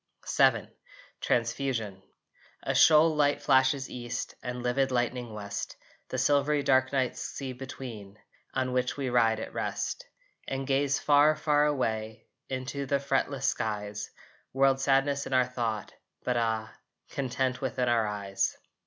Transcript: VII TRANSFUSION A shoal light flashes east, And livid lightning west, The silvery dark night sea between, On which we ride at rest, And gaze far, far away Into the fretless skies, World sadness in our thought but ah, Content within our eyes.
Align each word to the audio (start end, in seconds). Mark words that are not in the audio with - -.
VII 0.35 0.67
TRANSFUSION 1.19 2.01
A 2.63 2.73
shoal 2.73 3.15
light 3.15 3.39
flashes 3.39 3.87
east, 3.87 4.33
And 4.41 4.63
livid 4.63 4.91
lightning 4.91 5.31
west, 5.31 5.77
The 6.09 6.17
silvery 6.17 6.63
dark 6.63 6.91
night 6.91 7.15
sea 7.15 7.53
between, 7.53 8.17
On 8.55 8.73
which 8.73 8.97
we 8.97 9.11
ride 9.11 9.39
at 9.39 9.53
rest, 9.53 10.07
And 10.47 10.65
gaze 10.65 10.97
far, 10.97 11.35
far 11.35 11.67
away 11.67 12.25
Into 12.49 12.87
the 12.87 12.97
fretless 12.99 13.43
skies, 13.45 14.09
World 14.53 14.79
sadness 14.79 15.27
in 15.27 15.33
our 15.33 15.45
thought 15.45 15.93
but 16.23 16.35
ah, 16.35 16.73
Content 17.11 17.61
within 17.61 17.87
our 17.87 18.07
eyes. 18.07 18.57